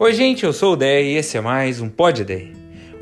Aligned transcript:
Oi, 0.00 0.12
gente, 0.12 0.44
eu 0.44 0.52
sou 0.52 0.74
o 0.74 0.76
Dé 0.76 1.02
e 1.02 1.16
esse 1.16 1.36
é 1.36 1.40
mais 1.40 1.80
um 1.80 1.88
Pod 1.88 2.24
Dé. 2.24 2.52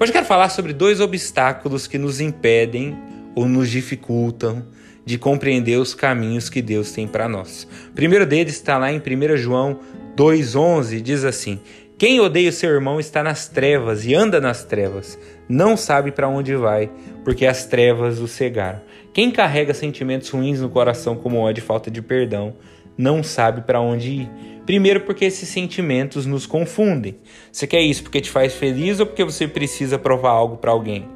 Hoje 0.00 0.10
quero 0.10 0.24
falar 0.24 0.48
sobre 0.48 0.72
dois 0.72 0.98
obstáculos 0.98 1.86
que 1.86 1.98
nos 1.98 2.22
impedem 2.22 2.96
ou 3.34 3.46
nos 3.46 3.68
dificultam 3.68 4.64
de 5.04 5.18
compreender 5.18 5.76
os 5.76 5.94
caminhos 5.94 6.48
que 6.48 6.62
Deus 6.62 6.92
tem 6.92 7.06
para 7.06 7.28
nós. 7.28 7.68
O 7.90 7.92
primeiro 7.92 8.24
deles 8.24 8.54
está 8.54 8.78
lá 8.78 8.90
em 8.90 8.96
1 8.96 9.36
João 9.36 9.78
2,11, 10.16 11.02
diz 11.02 11.22
assim: 11.22 11.60
Quem 11.98 12.18
odeia 12.18 12.48
o 12.48 12.52
seu 12.52 12.70
irmão 12.70 12.98
está 12.98 13.22
nas 13.22 13.46
trevas 13.46 14.06
e 14.06 14.14
anda 14.14 14.40
nas 14.40 14.64
trevas, 14.64 15.18
não 15.46 15.76
sabe 15.76 16.10
para 16.10 16.30
onde 16.30 16.56
vai, 16.56 16.90
porque 17.22 17.44
as 17.44 17.66
trevas 17.66 18.20
o 18.20 18.26
cegaram. 18.26 18.80
Quem 19.12 19.30
carrega 19.30 19.74
sentimentos 19.74 20.30
ruins 20.30 20.62
no 20.62 20.70
coração, 20.70 21.14
como 21.14 21.40
ódio 21.40 21.60
e 21.60 21.66
falta 21.66 21.90
de 21.90 22.00
perdão, 22.00 22.54
não 22.96 23.22
sabe 23.22 23.62
para 23.62 23.80
onde 23.80 24.10
ir. 24.10 24.30
Primeiro, 24.64 25.02
porque 25.02 25.24
esses 25.24 25.48
sentimentos 25.48 26.26
nos 26.26 26.46
confundem. 26.46 27.16
Você 27.52 27.66
quer 27.66 27.80
isso 27.82 28.02
porque 28.02 28.20
te 28.20 28.30
faz 28.30 28.54
feliz 28.54 28.98
ou 28.98 29.06
porque 29.06 29.24
você 29.24 29.46
precisa 29.46 29.98
provar 29.98 30.30
algo 30.30 30.56
para 30.56 30.72
alguém? 30.72 31.06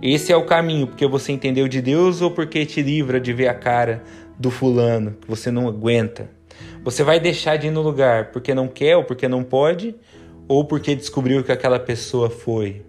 Esse 0.00 0.30
é 0.30 0.36
o 0.36 0.44
caminho, 0.44 0.86
porque 0.86 1.06
você 1.06 1.32
entendeu 1.32 1.66
de 1.66 1.80
Deus 1.80 2.20
ou 2.20 2.30
porque 2.30 2.64
te 2.66 2.82
livra 2.82 3.18
de 3.18 3.32
ver 3.32 3.48
a 3.48 3.54
cara 3.54 4.04
do 4.38 4.50
fulano 4.50 5.16
que 5.20 5.28
você 5.28 5.50
não 5.50 5.66
aguenta? 5.66 6.30
Você 6.84 7.02
vai 7.02 7.18
deixar 7.18 7.56
de 7.56 7.66
ir 7.66 7.70
no 7.70 7.82
lugar 7.82 8.30
porque 8.30 8.54
não 8.54 8.68
quer 8.68 8.96
ou 8.96 9.02
porque 9.02 9.26
não 9.26 9.42
pode 9.42 9.94
ou 10.46 10.64
porque 10.64 10.94
descobriu 10.94 11.42
que 11.42 11.50
aquela 11.50 11.80
pessoa 11.80 12.30
foi? 12.30 12.82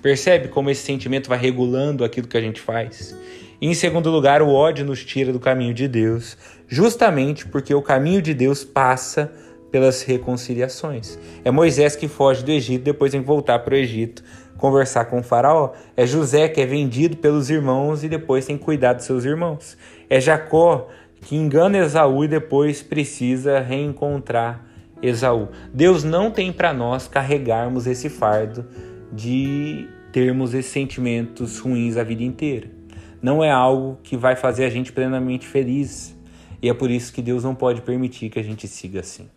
Percebe 0.00 0.48
como 0.48 0.70
esse 0.70 0.82
sentimento 0.82 1.28
vai 1.28 1.38
regulando 1.38 2.04
aquilo 2.04 2.26
que 2.26 2.36
a 2.36 2.40
gente 2.40 2.60
faz? 2.60 3.14
E 3.62 3.68
em 3.68 3.74
segundo 3.74 4.10
lugar, 4.10 4.42
o 4.42 4.52
ódio 4.52 4.84
nos 4.84 5.04
tira 5.04 5.32
do 5.32 5.38
caminho 5.38 5.72
de 5.72 5.86
Deus, 5.86 6.36
justamente 6.66 7.46
porque 7.46 7.72
o 7.72 7.80
caminho 7.80 8.20
de 8.20 8.34
Deus 8.34 8.64
passa 8.64 9.32
pelas 9.70 10.02
reconciliações. 10.02 11.16
É 11.44 11.50
Moisés 11.52 11.94
que 11.94 12.08
foge 12.08 12.44
do 12.44 12.50
Egito, 12.50 12.82
depois 12.82 13.12
tem 13.12 13.20
que 13.20 13.26
voltar 13.26 13.60
para 13.60 13.74
o 13.74 13.76
Egito 13.76 14.24
conversar 14.58 15.04
com 15.04 15.20
o 15.20 15.22
faraó. 15.22 15.74
É 15.96 16.04
José 16.04 16.48
que 16.48 16.60
é 16.60 16.66
vendido 16.66 17.16
pelos 17.18 17.50
irmãos 17.50 18.02
e 18.02 18.08
depois 18.08 18.44
tem 18.44 18.58
que 18.58 18.64
cuidar 18.64 18.94
dos 18.94 19.04
seus 19.04 19.24
irmãos. 19.24 19.78
É 20.10 20.20
Jacó 20.20 20.88
que 21.20 21.36
engana 21.36 21.78
Esaú 21.78 22.24
e 22.24 22.28
depois 22.28 22.82
precisa 22.82 23.60
reencontrar 23.60 24.66
Esaú. 25.00 25.50
Deus 25.72 26.02
não 26.02 26.32
tem 26.32 26.52
para 26.52 26.72
nós 26.72 27.06
carregarmos 27.06 27.86
esse 27.86 28.08
fardo 28.08 28.66
de 29.12 29.88
termos 30.10 30.52
esses 30.52 30.72
sentimentos 30.72 31.60
ruins 31.60 31.96
a 31.96 32.02
vida 32.02 32.24
inteira 32.24 32.81
não 33.22 33.42
é 33.42 33.50
algo 33.50 33.98
que 34.02 34.16
vai 34.16 34.34
fazer 34.34 34.64
a 34.64 34.68
gente 34.68 34.92
plenamente 34.92 35.46
feliz. 35.46 36.14
E 36.60 36.68
é 36.68 36.74
por 36.74 36.90
isso 36.90 37.12
que 37.12 37.22
Deus 37.22 37.44
não 37.44 37.54
pode 37.54 37.80
permitir 37.80 38.28
que 38.28 38.38
a 38.38 38.42
gente 38.42 38.66
siga 38.66 39.00
assim. 39.00 39.28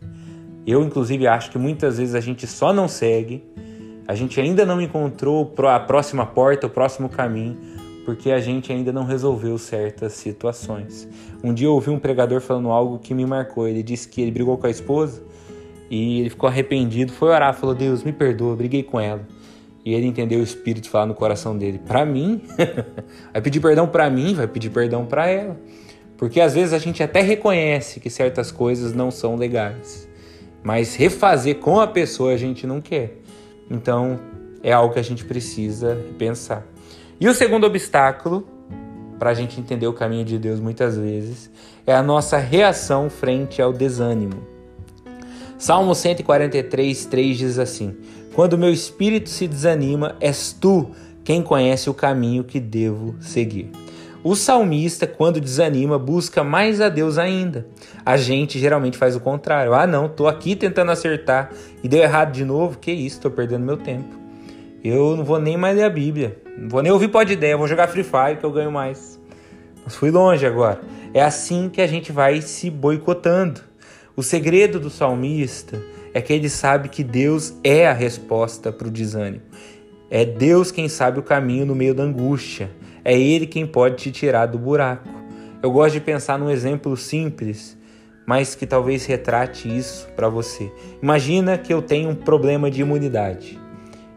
Eu, 0.66 0.84
inclusive, 0.84 1.28
acho 1.28 1.52
que 1.52 1.58
muitas 1.58 2.00
vezes 2.00 2.16
a 2.16 2.20
gente 2.20 2.48
só 2.48 2.74
não 2.74 2.88
segue, 2.88 3.44
a 4.08 4.16
gente 4.16 4.40
ainda 4.42 4.66
não 4.66 4.82
encontrou 4.82 5.52
a 5.68 5.80
próxima 5.80 6.26
porta, 6.26 6.66
o 6.66 6.70
próximo 6.70 7.08
caminho, 7.08 7.58
porque 8.04 8.32
a 8.32 8.40
gente 8.40 8.72
ainda 8.72 8.92
não 8.92 9.04
resolveu 9.04 9.58
certas 9.58 10.14
situações. 10.14 11.08
Um 11.44 11.54
dia 11.54 11.68
eu 11.68 11.74
ouvi 11.74 11.90
um 11.92 12.00
pregador 12.00 12.42
falando 12.42 12.70
algo 12.70 13.00
que 13.00 13.14
me 13.14 13.26
marcou. 13.26 13.68
Ele 13.68 13.84
disse 13.84 14.08
que 14.08 14.22
ele 14.22 14.32
brigou 14.32 14.58
com 14.58 14.68
a 14.68 14.70
esposa 14.70 15.24
e 15.90 16.22
ele 16.22 16.30
ficou 16.30 16.48
arrependido, 16.48 17.12
foi 17.12 17.30
orar, 17.30 17.54
falou: 17.54 17.76
Deus, 17.76 18.04
me 18.04 18.12
perdoa, 18.12 18.56
briguei 18.56 18.84
com 18.84 19.00
ela 19.00 19.26
e 19.86 19.94
ele 19.94 20.08
entendeu 20.08 20.40
o 20.40 20.44
Espírito 20.44 20.90
falar 20.90 21.06
no 21.06 21.14
coração 21.14 21.56
dele. 21.56 21.80
Para 21.80 22.04
mim, 22.06 22.42
vai 23.32 23.42
pedir 23.42 23.60
perdão 23.60 23.88
para 23.88 24.10
mim, 24.10 24.34
vai 24.34 24.48
pedir 24.48 24.72
perdão 24.72 25.06
para 25.06 25.28
ela. 25.30 25.56
Porque 26.18 26.42
às 26.42 26.56
vezes 26.56 26.74
a 26.74 26.80
gente 26.80 27.04
até 27.04 27.22
reconhece 27.22 28.00
que 28.00 28.10
certas 28.10 28.52
coisas 28.52 28.94
não 28.94 29.12
são 29.12 29.36
legais, 29.36 30.08
mas 30.64 30.96
refazer 30.96 31.58
com 31.58 31.80
a 31.80 31.86
pessoa 31.86 32.34
a 32.34 32.38
gente 32.38 32.66
não 32.66 32.82
quer. 32.82 33.18
Então 33.70 34.20
é 34.64 34.72
algo 34.72 34.94
que 34.94 35.00
a 35.00 35.04
gente 35.04 35.24
precisa 35.24 35.98
pensar. 36.18 36.66
E 37.20 37.28
o 37.28 37.34
segundo 37.34 37.66
obstáculo 37.66 38.48
para 39.20 39.30
a 39.30 39.34
gente 39.34 39.60
entender 39.60 39.88
o 39.88 39.94
caminho 39.94 40.26
de 40.26 40.38
Deus 40.38 40.60
muitas 40.60 40.98
vezes 40.98 41.50
é 41.86 41.94
a 41.94 42.02
nossa 42.02 42.38
reação 42.38 43.10
frente 43.10 43.62
ao 43.62 43.72
desânimo. 43.72 44.56
Salmo 45.58 45.96
143, 45.96 47.06
3 47.06 47.38
diz 47.38 47.60
assim: 47.60 47.96
quando 48.36 48.58
meu 48.58 48.70
espírito 48.70 49.30
se 49.30 49.48
desanima, 49.48 50.18
és 50.20 50.52
tu 50.52 50.92
quem 51.24 51.42
conhece 51.42 51.90
o 51.90 51.94
caminho 51.94 52.44
que 52.44 52.60
devo 52.60 53.16
seguir. 53.22 53.72
O 54.22 54.36
salmista, 54.36 55.08
quando 55.08 55.40
desanima, 55.40 55.98
busca 55.98 56.44
mais 56.44 56.82
a 56.82 56.90
Deus 56.90 57.18
ainda. 57.18 57.66
A 58.06 58.18
gente 58.18 58.60
geralmente 58.60 58.98
faz 58.98 59.16
o 59.16 59.22
contrário. 59.22 59.74
Ah, 59.74 59.88
não, 59.88 60.10
tô 60.10 60.28
aqui 60.28 60.56
tentando 60.56 60.92
acertar 60.92 61.52
e 61.82 61.88
deu 61.88 62.02
errado 62.02 62.32
de 62.32 62.44
novo. 62.44 62.78
Que 62.78 62.92
isso, 62.92 63.22
tô 63.22 63.32
perdendo 63.32 63.64
meu 63.64 63.78
tempo. 63.78 64.14
Eu 64.84 65.16
não 65.16 65.24
vou 65.24 65.40
nem 65.40 65.56
mais 65.56 65.78
ler 65.78 65.84
a 65.84 65.90
Bíblia. 65.90 66.42
Não 66.58 66.68
vou 66.68 66.82
nem 66.82 66.92
ouvir 66.92 67.08
pode 67.08 67.34
ideia, 67.34 67.56
vou 67.56 67.68
jogar 67.68 67.88
Free 67.88 68.04
Fire 68.04 68.38
que 68.38 68.46
eu 68.46 68.52
ganho 68.52 68.72
mais. 68.72 69.20
Mas 69.84 69.96
fui 69.96 70.12
longe 70.12 70.46
agora. 70.46 70.82
É 71.14 71.22
assim 71.22 71.70
que 71.70 71.80
a 71.80 71.88
gente 71.88 72.12
vai 72.12 72.42
se 72.42 72.70
boicotando. 72.70 73.62
O 74.16 74.24
segredo 74.24 74.80
do 74.80 74.90
salmista 74.90 75.82
é 76.16 76.22
que 76.22 76.32
ele 76.32 76.48
sabe 76.48 76.88
que 76.88 77.04
Deus 77.04 77.54
é 77.62 77.86
a 77.86 77.92
resposta 77.92 78.72
para 78.72 78.88
o 78.88 78.92
desânimo. 78.92 79.42
É 80.10 80.24
Deus 80.24 80.72
quem 80.72 80.88
sabe 80.88 81.20
o 81.20 81.24
caminho 81.24 81.66
no 81.66 81.76
meio 81.76 81.94
da 81.94 82.04
angústia. 82.04 82.72
É 83.04 83.20
Ele 83.20 83.46
quem 83.46 83.68
pode 83.68 83.98
te 83.98 84.12
tirar 84.12 84.46
do 84.46 84.58
buraco. 84.58 85.10
Eu 85.62 85.70
gosto 85.72 85.96
de 85.96 86.00
pensar 86.00 86.40
num 86.40 86.50
exemplo 86.50 86.96
simples, 86.96 87.78
mas 88.26 88.56
que 88.56 88.66
talvez 88.66 89.06
retrate 89.06 89.68
isso 89.68 90.08
para 90.16 90.30
você. 90.30 90.72
Imagina 91.04 91.58
que 91.58 91.74
eu 91.74 91.82
tenho 91.82 92.12
um 92.12 92.16
problema 92.16 92.72
de 92.72 92.80
imunidade 92.80 93.60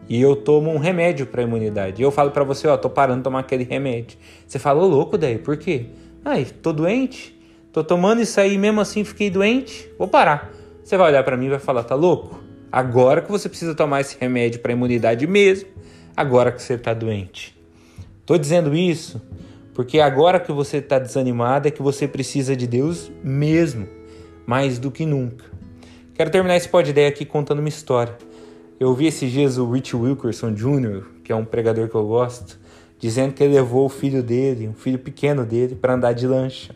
e 0.07 0.21
eu 0.21 0.37
tomo 0.37 0.71
um 0.71 0.77
remédio 0.77 1.25
para 1.25 1.43
imunidade. 1.43 2.01
E 2.01 2.05
eu 2.05 2.11
falo 2.11 2.31
para 2.31 2.45
você, 2.45 2.65
ó, 2.69 2.77
tô 2.77 2.89
parando 2.89 3.17
de 3.17 3.23
tomar 3.25 3.39
aquele 3.41 3.65
remédio. 3.65 4.17
Você 4.47 4.57
fala, 4.57 4.81
ô 4.81 4.87
louco 4.87 5.17
daí, 5.17 5.37
por 5.37 5.57
quê? 5.57 5.87
Ai, 6.23 6.47
tô 6.61 6.71
doente, 6.71 7.37
tô 7.73 7.83
tomando 7.83 8.21
isso 8.21 8.39
aí, 8.39 8.57
mesmo 8.57 8.79
assim 8.79 9.03
fiquei 9.03 9.29
doente, 9.29 9.91
vou 9.99 10.07
parar. 10.07 10.58
Você 10.83 10.97
vai 10.97 11.09
olhar 11.11 11.23
para 11.23 11.37
mim 11.37 11.45
e 11.45 11.49
vai 11.49 11.59
falar: 11.59 11.83
tá 11.83 11.95
louco? 11.95 12.39
Agora 12.71 13.21
que 13.21 13.31
você 13.31 13.49
precisa 13.49 13.73
tomar 13.73 14.01
esse 14.01 14.17
remédio 14.19 14.59
para 14.59 14.71
imunidade 14.71 15.25
mesmo, 15.25 15.69
agora 16.15 16.51
que 16.51 16.61
você 16.61 16.73
está 16.73 16.93
doente. 16.93 17.57
Estou 18.21 18.37
dizendo 18.37 18.75
isso 18.75 19.21
porque 19.73 19.99
agora 19.99 20.39
que 20.39 20.51
você 20.51 20.77
está 20.77 20.99
desanimado 20.99 21.67
é 21.67 21.71
que 21.71 21.81
você 21.81 22.07
precisa 22.07 22.55
de 22.55 22.67
Deus 22.67 23.09
mesmo, 23.23 23.87
mais 24.45 24.77
do 24.77 24.91
que 24.91 25.05
nunca. 25.05 25.45
Quero 26.13 26.29
terminar 26.29 26.57
esse 26.57 26.67
podcast 26.67 27.13
aqui 27.13 27.25
contando 27.25 27.59
uma 27.59 27.69
história. 27.69 28.13
Eu 28.77 28.93
vi 28.93 29.07
esses 29.07 29.31
dias 29.31 29.57
o 29.57 29.71
Rich 29.71 29.95
Wilkerson 29.95 30.53
Jr., 30.53 31.05
que 31.23 31.31
é 31.31 31.35
um 31.35 31.45
pregador 31.45 31.87
que 31.87 31.95
eu 31.95 32.05
gosto, 32.05 32.59
dizendo 32.97 33.33
que 33.33 33.41
ele 33.41 33.53
levou 33.53 33.85
o 33.85 33.89
filho 33.89 34.21
dele, 34.21 34.67
um 34.67 34.73
filho 34.73 34.99
pequeno 34.99 35.45
dele, 35.45 35.75
para 35.75 35.93
andar 35.93 36.11
de 36.11 36.27
lancha 36.27 36.75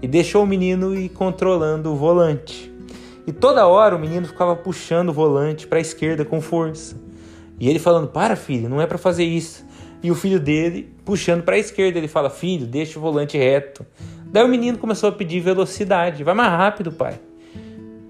e 0.00 0.06
deixou 0.06 0.42
o 0.42 0.46
menino 0.46 0.94
ir 0.94 1.08
controlando 1.08 1.90
o 1.90 1.96
volante. 1.96 2.73
E 3.26 3.32
toda 3.32 3.66
hora 3.66 3.96
o 3.96 3.98
menino 3.98 4.26
ficava 4.26 4.54
puxando 4.54 5.08
o 5.08 5.12
volante 5.12 5.66
para 5.66 5.78
a 5.78 5.80
esquerda 5.80 6.24
com 6.24 6.40
força. 6.40 6.96
E 7.58 7.68
ele 7.68 7.78
falando: 7.78 8.08
"Para, 8.08 8.36
filho, 8.36 8.68
não 8.68 8.80
é 8.80 8.86
para 8.86 8.98
fazer 8.98 9.24
isso". 9.24 9.64
E 10.02 10.10
o 10.10 10.14
filho 10.14 10.38
dele 10.38 10.94
puxando 11.04 11.42
para 11.42 11.54
a 11.56 11.58
esquerda, 11.58 11.98
ele 11.98 12.08
fala: 12.08 12.28
"Filho, 12.28 12.66
deixa 12.66 12.98
o 12.98 13.02
volante 13.02 13.38
reto". 13.38 13.84
Daí 14.26 14.44
o 14.44 14.48
menino 14.48 14.76
começou 14.76 15.08
a 15.08 15.12
pedir 15.12 15.40
velocidade: 15.40 16.22
"Vai 16.22 16.34
mais 16.34 16.50
rápido, 16.50 16.92
pai". 16.92 17.18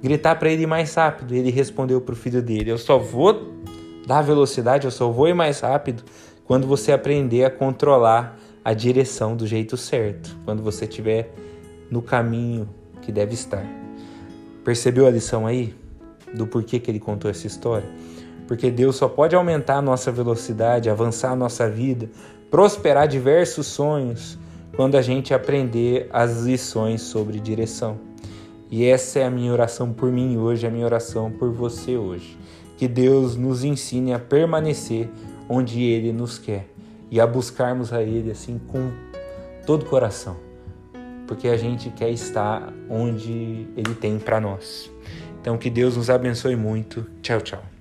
Gritar 0.03 0.37
para 0.37 0.51
ele 0.51 0.67
mais 0.67 0.93
rápido. 0.95 1.35
Ele 1.35 1.51
respondeu 1.51 2.01
para 2.01 2.13
o 2.13 2.17
filho 2.17 2.43
dele: 2.43 2.71
"Eu 2.71 2.79
só 2.79 2.99
vou 2.99 3.53
dar 4.07 4.23
velocidade, 4.23 4.87
eu 4.87 4.91
só 4.91 5.09
vou 5.11 5.29
ir 5.29 5.35
mais 5.35 5.61
rápido 5.61 6.03
quando 6.45 6.67
você 6.67 6.93
aprender 6.93 7.45
a 7.45 7.51
controlar 7.51 8.39
a 8.65 8.75
direção 8.75 9.37
do 9.37 9.47
jeito 9.47 9.77
certo, 9.77 10.37
quando 10.45 10.63
você 10.63 10.85
estiver 10.87 11.33
no 11.91 12.03
caminho 12.03 12.69
que 13.01 13.13
deve 13.13 13.35
estar". 13.35 13.84
Percebeu 14.65 15.07
a 15.07 15.11
lição 15.11 15.47
aí? 15.47 15.75
Do 16.33 16.47
porquê 16.47 16.79
que 16.81 16.91
ele 16.91 16.99
contou 16.99 17.31
essa 17.31 17.47
história? 17.47 17.87
Porque 18.49 18.71
Deus 18.71 18.97
só 18.97 19.09
pode 19.09 19.37
aumentar 19.37 19.77
a 19.77 19.83
nossa 19.83 20.11
velocidade, 20.11 20.89
avançar 20.89 21.33
a 21.33 21.37
nossa 21.37 21.69
vida, 21.69 22.09
prosperar 22.51 23.07
diversos 23.07 23.67
sonhos 23.67 24.39
quando 24.75 24.97
a 24.97 25.03
gente 25.03 25.35
aprender 25.35 26.09
as 26.11 26.41
lições 26.43 27.03
sobre 27.03 27.39
direção. 27.39 27.99
E 28.71 28.87
essa 28.87 29.19
é 29.19 29.25
a 29.25 29.31
minha 29.31 29.53
oração 29.53 29.93
por 29.93 30.11
mim 30.11 30.39
hoje, 30.39 30.67
a 30.67 30.71
minha 30.71 30.87
oração 30.87 31.31
por 31.31 31.53
você 31.53 31.97
hoje. 31.97 32.39
Que 32.79 32.89
Deus 32.89 33.37
nos 33.37 33.65
ensine 33.65 34.15
a 34.15 34.19
permanecer 34.19 35.11
onde 35.47 35.83
Ele 35.83 36.11
nos 36.11 36.39
quer 36.39 36.67
e 37.11 37.21
a 37.21 37.27
buscarmos 37.27 37.93
a 37.93 38.03
Ele 38.03 38.31
assim 38.31 38.59
com 38.67 38.91
todo 39.67 39.83
o 39.83 39.87
coração 39.87 40.54
porque 41.27 41.49
a 41.49 41.57
gente 41.57 41.91
quer 41.91 42.11
estar 42.11 42.73
onde 42.89 43.67
Ele 43.77 43.95
tem 43.95 44.19
para 44.19 44.41
nós. 44.41 44.91
Então, 45.41 45.59
que 45.59 45.69
Deus 45.69 45.97
nos 45.97 46.09
abençoe 46.09 46.57
muito. 46.57 47.07
Tchau, 47.21 47.41
tchau. 47.41 47.74